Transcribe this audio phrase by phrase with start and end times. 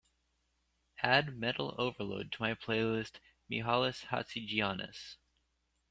[1.03, 3.19] Add Metal Overload to my playlist
[3.51, 5.17] Mihalis Hatzigiannis